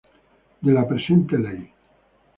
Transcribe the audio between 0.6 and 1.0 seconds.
De la